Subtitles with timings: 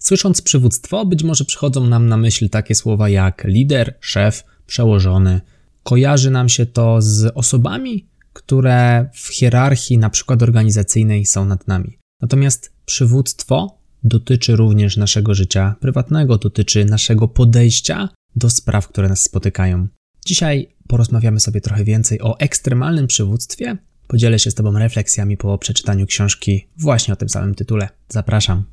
[0.00, 5.40] Słysząc przywództwo, być może przychodzą nam na myśl takie słowa jak lider, szef, przełożony.
[5.82, 11.98] Kojarzy nam się to z osobami, które w hierarchii, na przykład organizacyjnej, są nad nami.
[12.22, 19.88] Natomiast przywództwo dotyczy również naszego życia prywatnego, dotyczy naszego podejścia do spraw, które nas spotykają.
[20.26, 23.76] Dzisiaj porozmawiamy sobie trochę więcej o ekstremalnym przywództwie.
[24.06, 27.88] Podzielę się z Tobą refleksjami po przeczytaniu książki właśnie o tym samym tytule.
[28.08, 28.64] Zapraszam.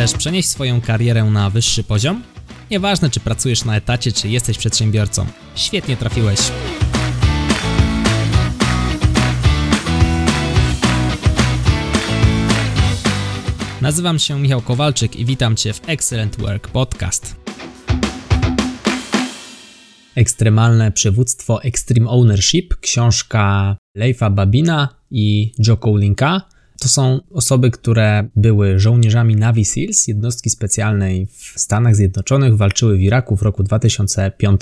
[0.00, 2.22] Chcesz przenieść swoją karierę na wyższy poziom?
[2.70, 5.26] Nieważne, czy pracujesz na etacie, czy jesteś przedsiębiorcą.
[5.54, 6.38] Świetnie trafiłeś.
[13.80, 17.36] Nazywam się Michał Kowalczyk i witam Cię w Excellent Work Podcast.
[20.14, 26.40] Ekstremalne przywództwo Extreme Ownership, książka Leifa Babina i Joko Linka.
[26.80, 33.00] To są osoby, które były żołnierzami Navy SEALs, jednostki specjalnej w Stanach Zjednoczonych, walczyły w
[33.00, 34.60] Iraku w roku 2005.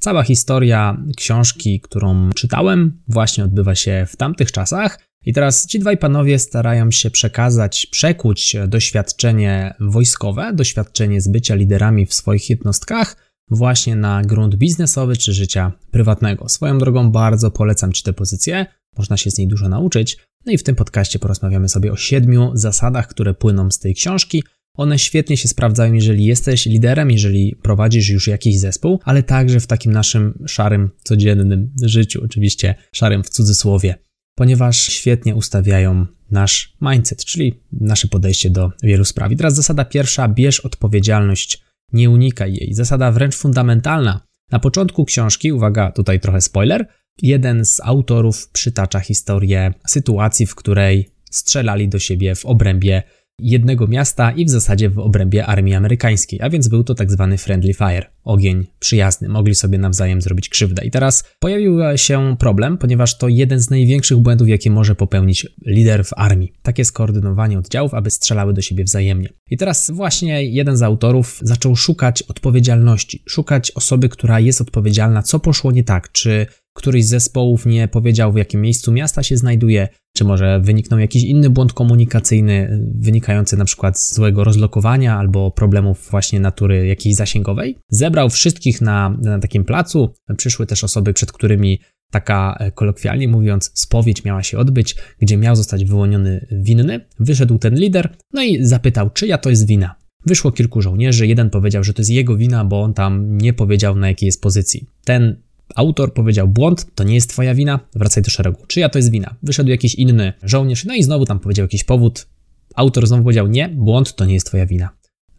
[0.00, 4.98] Cała historia książki, którą czytałem, właśnie odbywa się w tamtych czasach.
[5.24, 12.06] I teraz ci dwaj panowie starają się przekazać, przekuć doświadczenie wojskowe, doświadczenie z bycia liderami
[12.06, 13.16] w swoich jednostkach,
[13.50, 16.48] właśnie na grunt biznesowy czy życia prywatnego.
[16.48, 18.66] Swoją drogą bardzo polecam Ci tę pozycję,
[18.98, 20.27] można się z niej dużo nauczyć.
[20.46, 24.44] No i w tym podcaście porozmawiamy sobie o siedmiu zasadach, które płyną z tej książki.
[24.74, 29.66] One świetnie się sprawdzają, jeżeli jesteś liderem, jeżeli prowadzisz już jakiś zespół, ale także w
[29.66, 33.94] takim naszym szarym, codziennym życiu, oczywiście szarym w cudzysłowie
[34.38, 39.32] ponieważ świetnie ustawiają nasz mindset, czyli nasze podejście do wielu spraw.
[39.32, 42.74] I teraz zasada pierwsza: bierz odpowiedzialność, nie unikaj jej.
[42.74, 44.20] Zasada wręcz fundamentalna.
[44.50, 46.86] Na początku książki, uwaga, tutaj trochę spoiler,
[47.22, 53.02] jeden z autorów przytacza historię sytuacji, w której strzelali do siebie w obrębie
[53.40, 57.38] jednego miasta i w zasadzie w obrębie armii amerykańskiej, a więc był to tak zwany
[57.38, 60.84] friendly fire, ogień przyjazny, mogli sobie nawzajem zrobić krzywdę.
[60.84, 66.04] I teraz pojawił się problem, ponieważ to jeden z największych błędów, jakie może popełnić lider
[66.04, 66.52] w armii.
[66.62, 69.28] Takie skoordynowanie oddziałów, aby strzelały do siebie wzajemnie.
[69.50, 75.40] I teraz właśnie jeden z autorów zaczął szukać odpowiedzialności, szukać osoby, która jest odpowiedzialna, co
[75.40, 76.46] poszło nie tak, czy
[76.78, 81.24] któryś z zespołów nie powiedział, w jakim miejscu miasta się znajduje, czy może wyniknął jakiś
[81.24, 87.76] inny błąd komunikacyjny, wynikający na przykład z złego rozlokowania albo problemów właśnie natury jakiejś zasięgowej.
[87.88, 90.14] Zebrał wszystkich na, na takim placu.
[90.36, 91.80] Przyszły też osoby, przed którymi
[92.10, 97.00] taka e, kolokwialnie mówiąc, spowiedź miała się odbyć, gdzie miał zostać wyłoniony winny.
[97.20, 99.94] Wyszedł ten lider, no i zapytał, czyja to jest wina.
[100.26, 103.96] Wyszło kilku żołnierzy, jeden powiedział, że to jest jego wina, bo on tam nie powiedział
[103.96, 104.86] na jakiej jest pozycji.
[105.04, 105.36] Ten
[105.74, 108.66] Autor powiedział błąd, to nie jest twoja wina, wracaj do szeregu.
[108.66, 109.34] Czyja to jest wina?
[109.42, 112.26] Wyszedł jakiś inny żołnierz, no i znowu tam powiedział jakiś powód.
[112.74, 114.88] Autor znowu powiedział nie, błąd to nie jest twoja wina.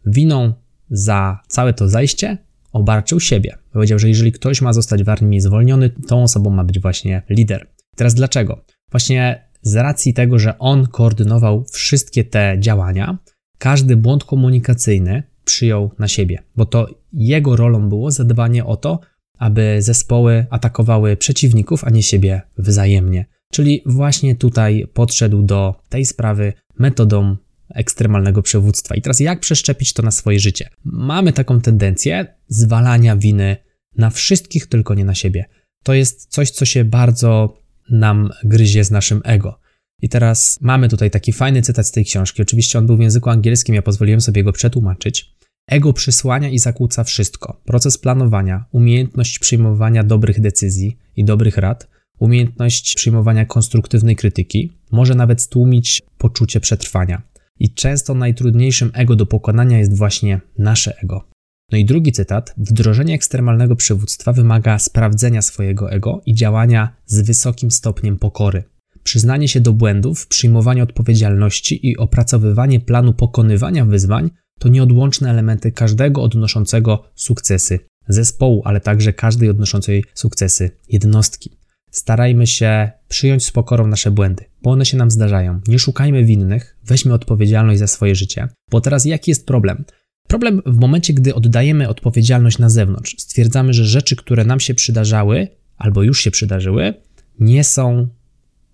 [0.06, 0.52] Winą
[0.90, 2.38] za całe to zajście
[2.72, 3.56] obarczył siebie.
[3.72, 7.66] Powiedział, że jeżeli ktoś ma zostać w armii zwolniony, tą osobą ma być właśnie lider.
[7.96, 8.64] Teraz dlaczego?
[8.90, 13.18] Właśnie z racji tego, że on koordynował wszystkie te działania,
[13.58, 19.00] każdy błąd komunikacyjny przyjął na siebie, bo to jego rolą było zadbanie o to,
[19.40, 23.26] aby zespoły atakowały przeciwników, a nie siebie wzajemnie.
[23.52, 27.36] Czyli właśnie tutaj podszedł do tej sprawy metodą
[27.74, 28.94] ekstremalnego przywództwa.
[28.94, 30.68] I teraz jak przeszczepić to na swoje życie?
[30.84, 33.56] Mamy taką tendencję zwalania winy
[33.96, 35.44] na wszystkich, tylko nie na siebie.
[35.82, 37.58] To jest coś, co się bardzo
[37.90, 39.60] nam gryzie z naszym ego.
[40.02, 42.42] I teraz mamy tutaj taki fajny cytat z tej książki.
[42.42, 45.39] Oczywiście on był w języku angielskim, ja pozwoliłem sobie go przetłumaczyć.
[45.66, 47.60] Ego przysłania i zakłóca wszystko.
[47.64, 51.88] Proces planowania, umiejętność przyjmowania dobrych decyzji i dobrych rad,
[52.18, 57.22] umiejętność przyjmowania konstruktywnej krytyki, może nawet stłumić poczucie przetrwania.
[57.58, 61.28] I często najtrudniejszym ego do pokonania jest właśnie nasze ego.
[61.72, 67.70] No i drugi cytat: Wdrożenie ekstremalnego przywództwa wymaga sprawdzenia swojego ego i działania z wysokim
[67.70, 68.64] stopniem pokory.
[69.02, 76.22] Przyznanie się do błędów, przyjmowanie odpowiedzialności i opracowywanie planu pokonywania wyzwań to nieodłączne elementy każdego
[76.22, 77.78] odnoszącego sukcesy
[78.08, 81.50] zespołu, ale także każdej odnoszącej sukcesy jednostki.
[81.90, 85.60] Starajmy się przyjąć z pokorą nasze błędy, bo one się nam zdarzają.
[85.68, 88.48] Nie szukajmy winnych, weźmy odpowiedzialność za swoje życie.
[88.70, 89.84] Bo teraz jaki jest problem?
[90.28, 95.48] Problem w momencie, gdy oddajemy odpowiedzialność na zewnątrz, stwierdzamy, że rzeczy, które nam się przydarzały
[95.76, 96.94] albo już się przydarzyły,
[97.40, 98.08] nie są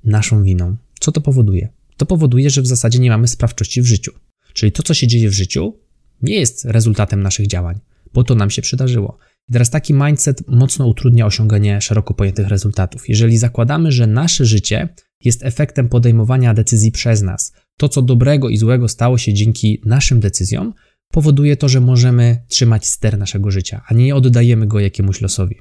[0.04, 0.76] naszą winą.
[1.00, 1.68] Co to powoduje?
[1.96, 4.12] To powoduje, że w zasadzie nie mamy sprawczości w życiu.
[4.56, 5.78] Czyli to, co się dzieje w życiu,
[6.22, 7.80] nie jest rezultatem naszych działań,
[8.14, 9.18] bo to nam się przydarzyło.
[9.48, 13.08] I teraz taki mindset mocno utrudnia osiąganie szeroko pojętych rezultatów.
[13.08, 14.88] Jeżeli zakładamy, że nasze życie
[15.24, 20.20] jest efektem podejmowania decyzji przez nas, to co dobrego i złego stało się dzięki naszym
[20.20, 20.72] decyzjom,
[21.12, 25.56] powoduje to, że możemy trzymać ster naszego życia, a nie oddajemy go jakiemuś losowi.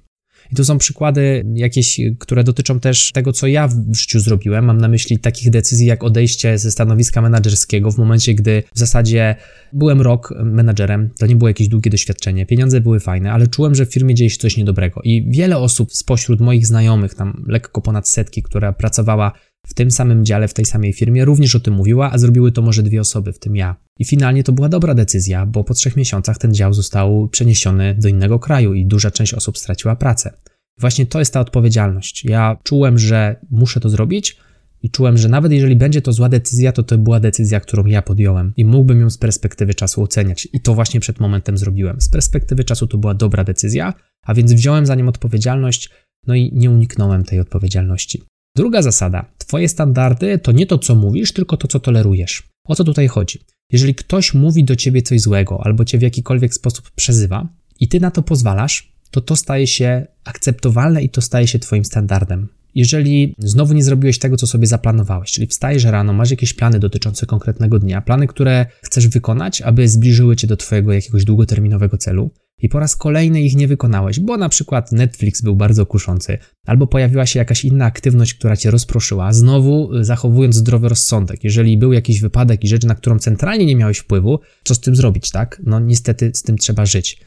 [0.51, 4.65] I tu są przykłady jakieś, które dotyczą też tego, co ja w życiu zrobiłem.
[4.65, 9.35] Mam na myśli takich decyzji jak odejście ze stanowiska menedżerskiego w momencie, gdy w zasadzie
[9.73, 13.85] byłem rok menedżerem, to nie było jakieś długie doświadczenie, pieniądze były fajne, ale czułem, że
[13.85, 15.01] w firmie dzieje się coś niedobrego.
[15.03, 19.31] I wiele osób spośród moich znajomych, tam lekko ponad setki, która pracowała
[19.67, 22.61] w tym samym dziale, w tej samej firmie, również o tym mówiła, a zrobiły to
[22.61, 23.75] może dwie osoby, w tym ja.
[23.99, 28.07] I finalnie to była dobra decyzja, bo po trzech miesiącach ten dział został przeniesiony do
[28.07, 30.33] innego kraju i duża część osób straciła pracę.
[30.79, 32.25] Właśnie to jest ta odpowiedzialność.
[32.25, 34.37] Ja czułem, że muszę to zrobić
[34.81, 38.01] i czułem, że nawet jeżeli będzie to zła decyzja, to to była decyzja, którą ja
[38.01, 40.47] podjąłem i mógłbym ją z perspektywy czasu oceniać.
[40.53, 42.01] I to właśnie przed momentem zrobiłem.
[42.01, 45.89] Z perspektywy czasu to była dobra decyzja, a więc wziąłem za nią odpowiedzialność,
[46.27, 48.21] no i nie uniknąłem tej odpowiedzialności.
[48.55, 49.25] Druga zasada.
[49.37, 52.43] Twoje standardy to nie to, co mówisz, tylko to, co tolerujesz.
[52.67, 53.39] O co tutaj chodzi?
[53.71, 57.47] Jeżeli ktoś mówi do ciebie coś złego albo cię w jakikolwiek sposób przezywa
[57.79, 61.85] i ty na to pozwalasz, to to staje się akceptowalne i to staje się twoim
[61.85, 62.47] standardem.
[62.75, 67.25] Jeżeli znowu nie zrobiłeś tego, co sobie zaplanowałeś, czyli wstajesz rano, masz jakieś plany dotyczące
[67.25, 72.69] konkretnego dnia, plany, które chcesz wykonać, aby zbliżyły cię do twojego jakiegoś długoterminowego celu, i
[72.69, 77.25] po raz kolejny ich nie wykonałeś, bo na przykład Netflix był bardzo kuszący, albo pojawiła
[77.25, 81.43] się jakaś inna aktywność, która cię rozproszyła, znowu y, zachowując zdrowy rozsądek.
[81.43, 84.95] Jeżeli był jakiś wypadek i rzecz, na którą centralnie nie miałeś wpływu, co z tym
[84.95, 85.61] zrobić, tak?
[85.65, 87.21] No niestety z tym trzeba żyć.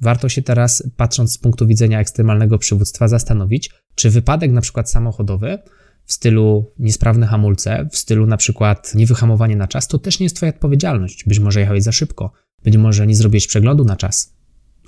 [0.00, 5.58] Warto się teraz, patrząc z punktu widzenia ekstremalnego przywództwa, zastanowić, czy wypadek na przykład samochodowy
[6.04, 10.36] w stylu niesprawne hamulce, w stylu na przykład niewyhamowanie na czas, to też nie jest
[10.36, 11.24] Twoja odpowiedzialność.
[11.24, 12.32] Być może jechałeś za szybko,
[12.64, 14.33] być może nie zrobiłeś przeglądu na czas.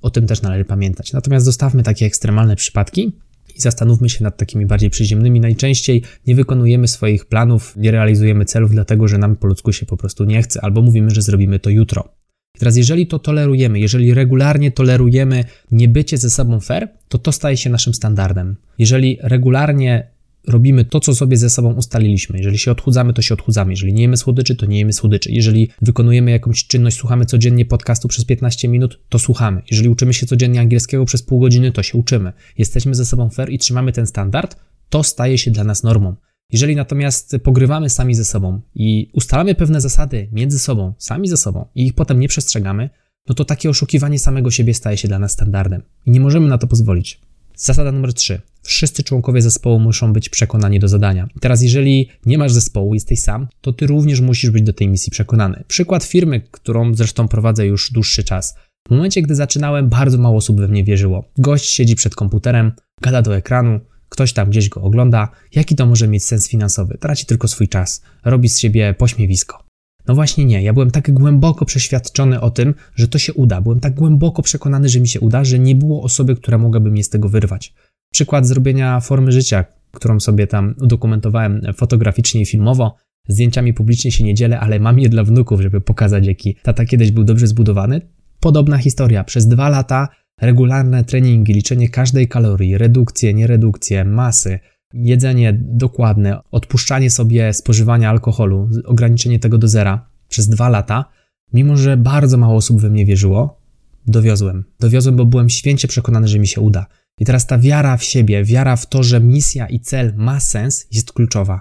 [0.06, 1.12] O tym też należy pamiętać.
[1.12, 3.12] Natomiast zostawmy takie ekstremalne przypadki
[3.56, 5.40] i zastanówmy się nad takimi bardziej przyziemnymi.
[5.40, 9.96] Najczęściej nie wykonujemy swoich planów, nie realizujemy celów, dlatego że nam po ludzku się po
[9.96, 12.08] prostu nie chce, albo mówimy, że zrobimy to jutro.
[12.56, 17.56] I teraz, jeżeli to tolerujemy, jeżeli regularnie tolerujemy niebycie ze sobą fair, to to staje
[17.56, 18.56] się naszym standardem.
[18.78, 20.10] Jeżeli regularnie
[20.46, 22.38] robimy to, co sobie ze sobą ustaliliśmy.
[22.38, 23.72] Jeżeli się odchudzamy, to się odchudzamy.
[23.72, 25.32] Jeżeli nie jemy słodyczy, to nie jemy słodyczy.
[25.32, 29.62] Jeżeli wykonujemy jakąś czynność, słuchamy codziennie podcastu przez 15 minut, to słuchamy.
[29.70, 32.32] Jeżeli uczymy się codziennie angielskiego przez pół godziny, to się uczymy.
[32.58, 34.56] Jesteśmy ze sobą fair i trzymamy ten standard,
[34.88, 36.16] to staje się dla nas normą.
[36.52, 41.66] Jeżeli natomiast pogrywamy sami ze sobą i ustalamy pewne zasady między sobą, sami ze sobą
[41.74, 42.90] i ich potem nie przestrzegamy,
[43.28, 45.82] no to takie oszukiwanie samego siebie staje się dla nas standardem.
[46.06, 47.20] I nie możemy na to pozwolić.
[47.56, 48.40] Zasada numer 3.
[48.62, 51.28] Wszyscy członkowie zespołu muszą być przekonani do zadania.
[51.40, 55.10] teraz, jeżeli nie masz zespołu, jesteś sam, to ty również musisz być do tej misji
[55.10, 55.64] przekonany.
[55.68, 58.54] Przykład firmy, którą zresztą prowadzę już dłuższy czas.
[58.88, 61.24] W momencie, gdy zaczynałem, bardzo mało osób we mnie wierzyło.
[61.38, 62.72] Gość siedzi przed komputerem,
[63.02, 65.28] gada do ekranu, ktoś tam gdzieś go ogląda.
[65.54, 66.98] Jaki to może mieć sens finansowy?
[67.00, 69.65] Traci tylko swój czas, robi z siebie pośmiewisko.
[70.08, 73.60] No właśnie nie, ja byłem tak głęboko przeświadczony o tym, że to się uda.
[73.60, 77.04] Byłem tak głęboko przekonany, że mi się uda, że nie było osoby, która mogłaby mnie
[77.04, 77.74] z tego wyrwać.
[78.12, 82.96] Przykład zrobienia formy życia, którą sobie tam udokumentowałem fotograficznie i filmowo.
[83.28, 87.10] Zdjęciami publicznie się nie dzielę, ale mam je dla wnuków, żeby pokazać, jaki tata kiedyś
[87.10, 88.00] był dobrze zbudowany.
[88.40, 89.24] Podobna historia.
[89.24, 90.08] Przez dwa lata
[90.40, 94.58] regularne treningi, liczenie każdej kalorii, redukcje, nieredukcje, masy,
[94.96, 101.04] jedzenie dokładne, odpuszczanie sobie spożywania alkoholu, ograniczenie tego do zera przez dwa lata,
[101.52, 103.60] mimo że bardzo mało osób we mnie wierzyło,
[104.06, 104.64] dowiozłem.
[104.80, 106.86] Dowiozłem, bo byłem święcie przekonany, że mi się uda.
[107.18, 110.86] I teraz ta wiara w siebie, wiara w to, że misja i cel ma sens,
[110.92, 111.60] jest kluczowa.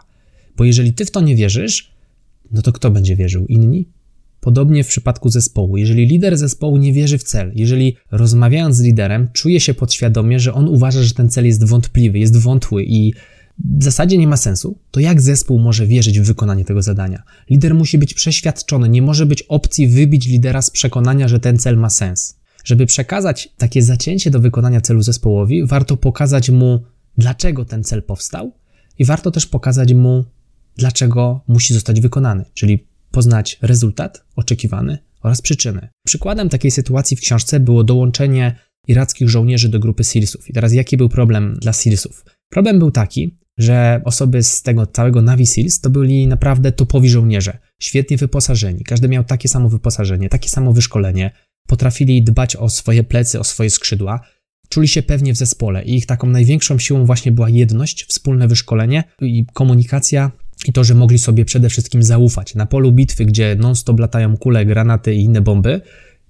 [0.57, 1.95] Bo jeżeli ty w to nie wierzysz,
[2.51, 3.45] no to kto będzie wierzył?
[3.45, 3.89] Inni?
[4.45, 5.77] Podobnie w przypadku zespołu.
[5.77, 10.53] Jeżeli lider zespołu nie wierzy w cel, jeżeli rozmawiając z liderem czuje się podświadomie, że
[10.53, 13.13] on uważa, że ten cel jest wątpliwy, jest wątły i
[13.79, 17.23] w zasadzie nie ma sensu, to jak zespół może wierzyć w wykonanie tego zadania?
[17.49, 21.77] Lider musi być przeświadczony, nie może być opcji wybić lidera z przekonania, że ten cel
[21.77, 22.39] ma sens.
[22.63, 26.83] Żeby przekazać takie zacięcie do wykonania celu zespołowi, warto pokazać mu,
[27.17, 28.51] dlaczego ten cel powstał,
[28.99, 30.25] i warto też pokazać mu,
[30.77, 35.87] dlaczego musi zostać wykonany, czyli poznać rezultat oczekiwany oraz przyczyny.
[36.05, 38.55] Przykładem takiej sytuacji w książce było dołączenie
[38.87, 40.49] irackich żołnierzy do grupy SEALsów.
[40.49, 42.25] I teraz jaki był problem dla SEALsów?
[42.49, 47.57] Problem był taki, że osoby z tego całego Navy SEALs to byli naprawdę topowi żołnierze,
[47.79, 48.83] świetnie wyposażeni.
[48.83, 51.31] Każdy miał takie samo wyposażenie, takie samo wyszkolenie,
[51.67, 54.19] potrafili dbać o swoje plecy, o swoje skrzydła,
[54.69, 59.03] czuli się pewnie w zespole i ich taką największą siłą właśnie była jedność, wspólne wyszkolenie
[59.21, 60.31] i komunikacja
[60.67, 62.55] i to, że mogli sobie przede wszystkim zaufać.
[62.55, 65.81] Na polu bitwy, gdzie non-stop latają kule, granaty i inne bomby,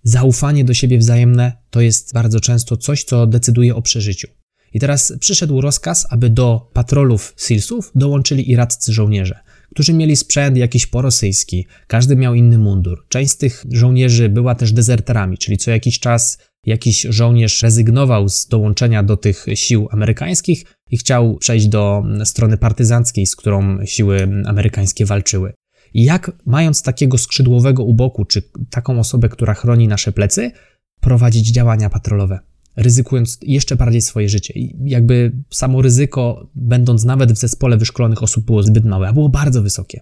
[0.03, 4.27] zaufanie do siebie wzajemne to jest bardzo często coś, co decyduje o przeżyciu.
[4.73, 9.39] I teraz przyszedł rozkaz, aby do patrolów SEALsów dołączyli iraccy żołnierze,
[9.71, 13.05] którzy mieli sprzęt jakiś porosyjski, każdy miał inny mundur.
[13.09, 18.47] Część z tych żołnierzy była też dezerterami, czyli co jakiś czas jakiś żołnierz rezygnował z
[18.47, 25.05] dołączenia do tych sił amerykańskich i chciał przejść do strony partyzanckiej, z którą siły amerykańskie
[25.05, 25.53] walczyły.
[25.93, 30.51] I jak mając takiego skrzydłowego u boku, czy taką osobę, która chroni nasze plecy,
[30.99, 32.39] prowadzić działania patrolowe,
[32.75, 34.53] ryzykując jeszcze bardziej swoje życie.
[34.53, 39.29] I jakby samo ryzyko, będąc nawet w zespole wyszkolonych osób, było zbyt małe, a było
[39.29, 40.01] bardzo wysokie.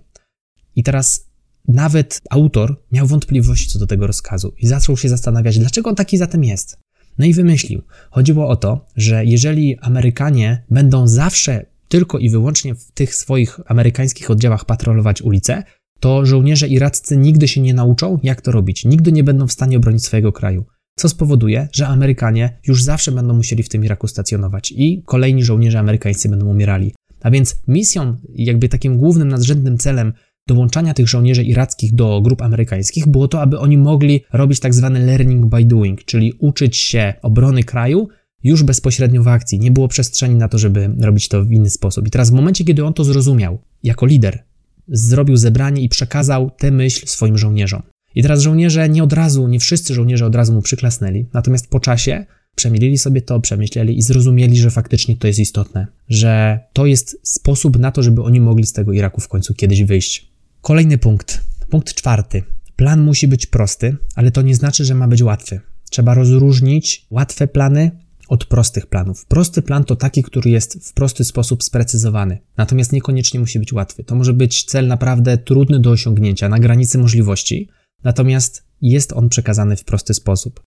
[0.76, 1.33] I teraz
[1.68, 6.18] nawet autor miał wątpliwości co do tego rozkazu i zaczął się zastanawiać, dlaczego on taki
[6.18, 6.78] zatem jest.
[7.18, 7.82] No i wymyślił.
[8.12, 14.32] Chodziło o to, że jeżeli Amerykanie będą zawsze tylko i wyłącznie w tych swoich amerykańskich
[14.32, 15.64] oddziałach patrolować ulice,
[16.00, 19.78] to żołnierze iraccy nigdy się nie nauczą, jak to robić, nigdy nie będą w stanie
[19.78, 20.66] obronić swojego kraju.
[21.00, 25.80] Co spowoduje, że Amerykanie już zawsze będą musieli w tym Iraku stacjonować i kolejni żołnierze
[25.80, 26.94] amerykańscy będą umierali.
[27.22, 30.14] A więc misją, jakby takim głównym, nadrzędnym celem
[30.48, 35.06] dołączania tych żołnierzy irackich do grup amerykańskich było to, aby oni mogli robić tak zwany
[35.06, 38.08] learning by doing, czyli uczyć się obrony kraju
[38.44, 39.60] już bezpośrednio w akcji.
[39.60, 42.08] Nie było przestrzeni na to, żeby robić to w inny sposób.
[42.08, 44.44] I teraz w momencie, kiedy on to zrozumiał, jako lider,
[44.88, 47.82] zrobił zebranie i przekazał tę myśl swoim żołnierzom.
[48.16, 51.80] I teraz żołnierze nie od razu, nie wszyscy żołnierze od razu mu przyklasnęli, natomiast po
[51.80, 57.20] czasie przemilili sobie to, przemyśleli i zrozumieli, że faktycznie to jest istotne, że to jest
[57.24, 60.33] sposób na to, żeby oni mogli z tego Iraku w końcu kiedyś wyjść.
[60.64, 62.44] Kolejny punkt, punkt czwarty.
[62.76, 65.60] Plan musi być prosty, ale to nie znaczy, że ma być łatwy.
[65.90, 67.92] Trzeba rozróżnić łatwe plany
[68.28, 69.26] od prostych planów.
[69.26, 74.04] Prosty plan to taki, który jest w prosty sposób sprecyzowany, natomiast niekoniecznie musi być łatwy.
[74.04, 77.70] To może być cel naprawdę trudny do osiągnięcia, na granicy możliwości,
[78.04, 80.64] natomiast jest on przekazany w prosty sposób.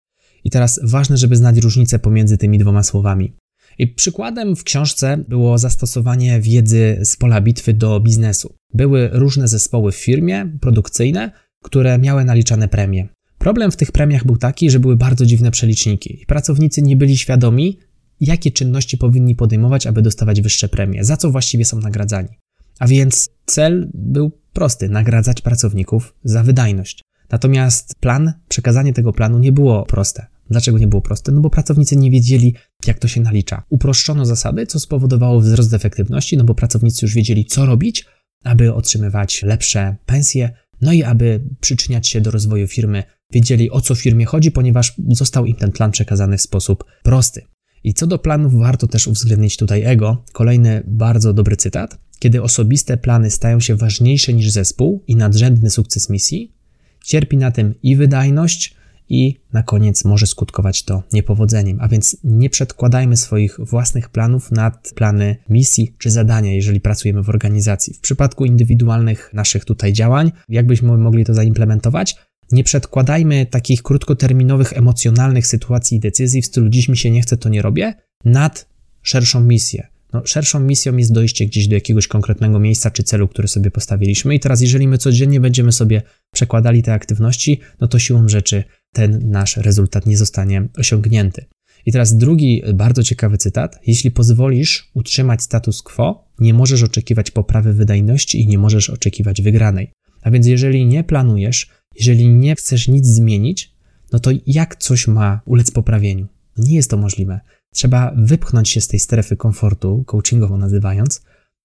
[0.45, 3.37] I teraz ważne, żeby znać różnicę pomiędzy tymi dwoma słowami.
[3.79, 8.55] I przykładem w książce było zastosowanie wiedzy z pola bitwy do biznesu.
[8.75, 11.31] Były różne zespoły w firmie, produkcyjne,
[11.63, 13.09] które miały naliczane premie.
[13.39, 17.19] Problem w tych premiach był taki, że były bardzo dziwne przeliczniki i pracownicy nie byli
[17.19, 17.79] świadomi,
[18.21, 22.29] jakie czynności powinni podejmować, aby dostawać wyższe premie, za co właściwie są nagradzani.
[22.79, 27.03] A więc cel był prosty: nagradzać pracowników za wydajność.
[27.31, 30.27] Natomiast plan, przekazanie tego planu nie było proste.
[30.51, 31.33] Dlaczego nie było proste?
[31.33, 32.55] No bo pracownicy nie wiedzieli,
[32.87, 33.63] jak to się nalicza.
[33.69, 38.07] Uproszczono zasady, co spowodowało wzrost efektywności, no bo pracownicy już wiedzieli, co robić,
[38.45, 43.95] aby otrzymywać lepsze pensje, no i aby przyczyniać się do rozwoju firmy, wiedzieli o co
[43.95, 47.43] firmie chodzi, ponieważ został im ten plan przekazany w sposób prosty.
[47.85, 50.25] I co do planów, warto też uwzględnić tutaj ego.
[50.33, 51.99] Kolejny bardzo dobry cytat.
[52.19, 56.55] Kiedy osobiste plany stają się ważniejsze niż zespół i nadrzędny sukces misji,
[57.05, 58.75] cierpi na tym i wydajność,
[59.09, 61.79] i na koniec może skutkować to niepowodzeniem.
[61.81, 67.29] A więc nie przedkładajmy swoich własnych planów nad plany misji czy zadania, jeżeli pracujemy w
[67.29, 67.95] organizacji.
[67.95, 72.17] W przypadku indywidualnych naszych tutaj działań, jakbyśmy mogli to zaimplementować,
[72.53, 77.37] nie przedkładajmy takich krótkoterminowych, emocjonalnych sytuacji i decyzji w stylu dziś mi się nie chce,
[77.37, 77.95] to nie robię,
[78.25, 78.69] nad
[79.03, 79.89] szerszą misję.
[80.13, 84.35] No, szerszą misją jest dojście gdzieś do jakiegoś konkretnego miejsca czy celu, który sobie postawiliśmy.
[84.35, 89.31] I teraz, jeżeli my codziennie będziemy sobie przekładali te aktywności, no to siłą rzeczy ten
[89.31, 91.45] nasz rezultat nie zostanie osiągnięty.
[91.87, 93.81] I teraz drugi bardzo ciekawy cytat.
[93.87, 99.91] Jeśli pozwolisz utrzymać status quo, nie możesz oczekiwać poprawy wydajności i nie możesz oczekiwać wygranej.
[100.23, 101.71] A więc jeżeli nie planujesz,
[102.01, 103.75] jeżeli nie chcesz nic zmienić,
[104.13, 106.27] no to jak coś ma ulec poprawieniu?
[106.57, 107.41] Nie jest to możliwe.
[107.73, 111.23] Trzeba wypchnąć się z tej strefy komfortu, coachingowo nazywając,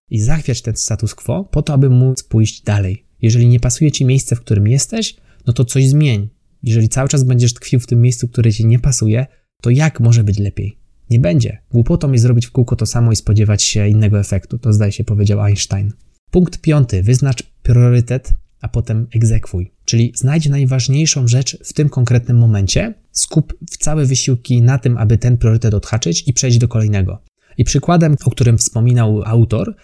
[0.09, 3.05] i zachwiać ten status quo po to, aby móc pójść dalej.
[3.21, 5.15] Jeżeli nie pasuje ci miejsce, w którym jesteś,
[5.47, 6.29] no to coś zmień.
[6.63, 9.27] Jeżeli cały czas będziesz tkwił w tym miejscu, które ci nie pasuje,
[9.61, 10.77] to jak może być lepiej?
[11.09, 11.57] Nie będzie.
[11.71, 14.57] Głupotą jest zrobić w kółko to samo i spodziewać się innego efektu.
[14.57, 15.93] To zdaje się powiedział Einstein.
[16.31, 17.03] Punkt piąty.
[17.03, 19.71] Wyznacz priorytet, a potem egzekwuj.
[19.85, 25.37] Czyli znajdź najważniejszą rzecz w tym konkretnym momencie, skup całe wysiłki na tym, aby ten
[25.37, 27.21] priorytet odhaczyć i przejść do kolejnego.
[27.57, 29.75] I przykładem, o którym wspominał autor,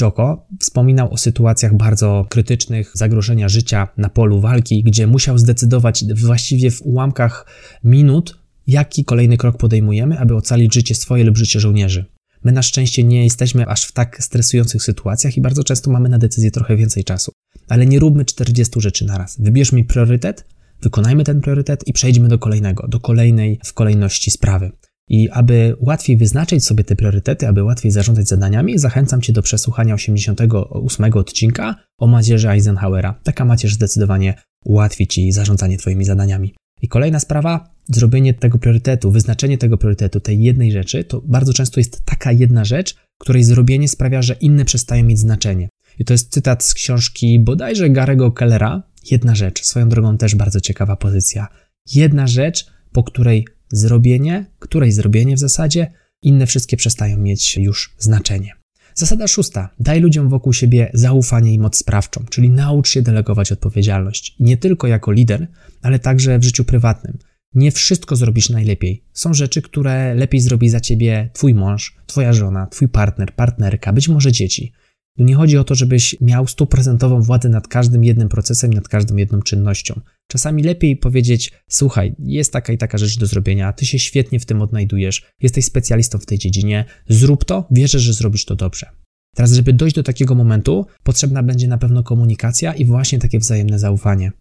[0.00, 6.70] Joko wspominał o sytuacjach bardzo krytycznych, zagrożenia życia na polu walki, gdzie musiał zdecydować właściwie
[6.70, 7.46] w ułamkach
[7.84, 12.04] minut, jaki kolejny krok podejmujemy, aby ocalić życie swoje lub życie żołnierzy.
[12.44, 16.18] My na szczęście nie jesteśmy aż w tak stresujących sytuacjach i bardzo często mamy na
[16.18, 17.32] decyzję trochę więcej czasu.
[17.68, 19.36] Ale nie róbmy 40 rzeczy naraz.
[19.40, 20.46] Wybierzmy priorytet,
[20.82, 24.72] wykonajmy ten priorytet i przejdźmy do kolejnego, do kolejnej w kolejności sprawy.
[25.08, 29.94] I aby łatwiej wyznaczyć sobie te priorytety, aby łatwiej zarządzać zadaniami, zachęcam Cię do przesłuchania
[29.94, 33.20] 88 odcinka o macierzy Eisenhowera.
[33.22, 34.34] Taka macierz zdecydowanie
[34.64, 36.54] ułatwi Ci zarządzanie Twoimi zadaniami.
[36.82, 41.80] I kolejna sprawa, zrobienie tego priorytetu, wyznaczenie tego priorytetu, tej jednej rzeczy, to bardzo często
[41.80, 45.68] jest taka jedna rzecz, której zrobienie sprawia, że inne przestają mieć znaczenie.
[45.98, 48.82] I to jest cytat z książki bodajże Garego Kellera.
[49.10, 51.48] Jedna rzecz, swoją drogą też bardzo ciekawa pozycja.
[51.94, 58.52] Jedna rzecz, po której zrobienie, której zrobienie w zasadzie, inne wszystkie przestają mieć już znaczenie.
[58.94, 59.74] Zasada szósta.
[59.80, 64.36] Daj ludziom wokół siebie zaufanie i moc sprawczą, czyli naucz się delegować odpowiedzialność.
[64.40, 65.46] nie tylko jako lider,
[65.82, 67.18] ale także w życiu prywatnym.
[67.54, 69.04] Nie wszystko zrobisz najlepiej.
[69.12, 74.08] Są rzeczy, które lepiej zrobi za ciebie twój mąż, twoja żona, twój partner, partnerka, być
[74.08, 74.72] może dzieci.
[75.16, 79.16] Tu nie chodzi o to, żebyś miał stuprocentową władzę nad każdym jednym procesem, nad każdą
[79.16, 80.00] jedną czynnością.
[80.28, 84.46] Czasami lepiej powiedzieć: Słuchaj, jest taka i taka rzecz do zrobienia, ty się świetnie w
[84.46, 88.86] tym odnajdujesz, jesteś specjalistą w tej dziedzinie, zrób to, wierzę, że zrobisz to dobrze.
[89.34, 93.78] Teraz, żeby dojść do takiego momentu, potrzebna będzie na pewno komunikacja i właśnie takie wzajemne
[93.78, 94.32] zaufanie.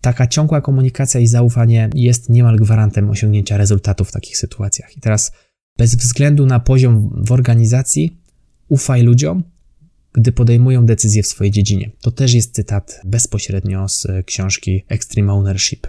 [0.00, 4.96] Taka ciągła komunikacja i zaufanie jest niemal gwarantem osiągnięcia rezultatów w takich sytuacjach.
[4.96, 5.32] I teraz,
[5.78, 8.22] bez względu na poziom w organizacji,
[8.68, 9.42] ufaj ludziom,
[10.12, 11.90] gdy podejmują decyzje w swojej dziedzinie.
[12.00, 15.86] To też jest cytat bezpośrednio z książki Extreme Ownership.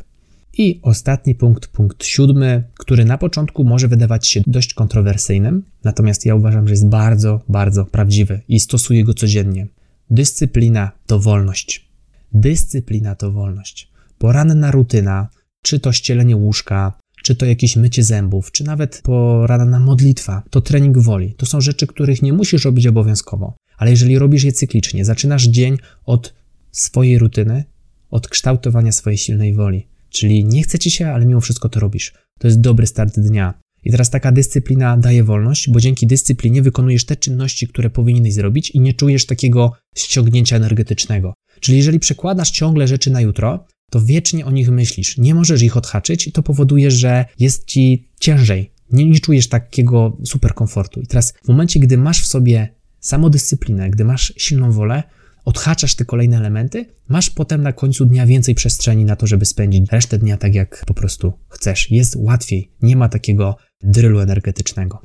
[0.58, 6.36] I ostatni punkt, punkt siódmy, który na początku może wydawać się dość kontrowersyjnym, natomiast ja
[6.36, 9.68] uważam, że jest bardzo, bardzo prawdziwy i stosuję go codziennie.
[10.10, 11.90] Dyscyplina to wolność.
[12.34, 13.92] Dyscyplina to wolność.
[14.18, 15.28] Poranna rutyna,
[15.64, 20.98] czy to ścielenie łóżka, czy to jakieś mycie zębów, czy nawet poranna modlitwa, to trening
[20.98, 21.34] woli.
[21.34, 23.56] To są rzeczy, których nie musisz robić obowiązkowo.
[23.82, 26.34] Ale jeżeli robisz je cyklicznie, zaczynasz dzień od
[26.72, 27.64] swojej rutyny,
[28.10, 29.88] od kształtowania swojej silnej woli.
[30.10, 32.14] Czyli nie chce ci się, ale mimo wszystko to robisz.
[32.40, 33.54] To jest dobry start dnia.
[33.84, 38.70] I teraz taka dyscyplina daje wolność, bo dzięki dyscyplinie wykonujesz te czynności, które powinieneś zrobić
[38.70, 41.34] i nie czujesz takiego ściągnięcia energetycznego.
[41.60, 45.78] Czyli jeżeli przekładasz ciągle rzeczy na jutro, to wiecznie o nich myślisz, nie możesz ich
[45.78, 48.72] odhaczyć i to powoduje, że jest ci ciężej.
[48.92, 51.02] Nie, nie czujesz takiego super komfortu.
[51.02, 55.04] I teraz w momencie, gdy masz w sobie samodyscyplinę, gdy masz silną wolę,
[55.46, 59.92] odhaczasz te kolejne elementy, masz potem na końcu dnia więcej przestrzeni na to, żeby spędzić
[59.92, 61.92] resztę dnia tak, jak po prostu chcesz.
[61.92, 65.02] Jest łatwiej, nie ma takiego drylu energetycznego.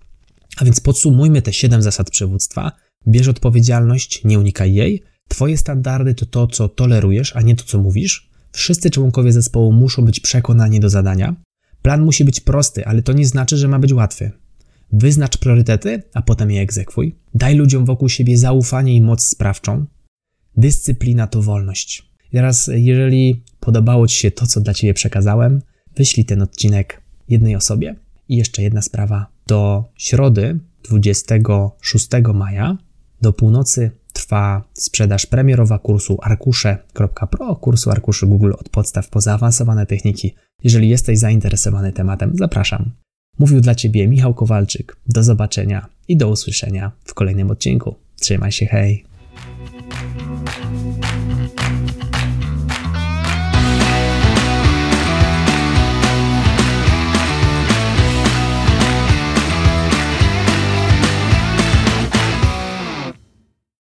[0.57, 2.73] A więc podsumujmy te 7 zasad przywództwa.
[3.09, 5.03] Bierz odpowiedzialność, nie unikaj jej.
[5.29, 8.31] Twoje standardy to to, co tolerujesz, a nie to, co mówisz.
[8.53, 11.37] Wszyscy członkowie zespołu muszą być przekonani do zadania.
[11.83, 14.33] Plan musi być prosty, ale to nie znaczy, że ma być łatwy.
[14.93, 17.17] Wyznacz priorytety, a potem je egzekwuj.
[17.35, 19.87] Daj ludziom wokół siebie zaufanie i moc sprawczą.
[20.57, 22.11] Dyscyplina to wolność.
[22.33, 25.63] I teraz, jeżeli podobało Ci się to, co dla Ciebie przekazałem,
[25.97, 27.97] wyślij ten odcinek jednej osobie.
[28.29, 29.27] I jeszcze jedna sprawa.
[29.47, 32.77] Do środy 26 maja
[33.23, 40.35] do północy trwa sprzedaż premierowa kursu arkusze.pro, kursu arkuszy Google od podstaw po zaawansowane techniki.
[40.65, 42.91] Jeżeli jesteś zainteresowany tematem, zapraszam.
[43.39, 44.97] Mówił dla Ciebie Michał Kowalczyk.
[45.07, 47.95] Do zobaczenia i do usłyszenia w kolejnym odcinku.
[48.21, 49.05] Trzymaj się, hej!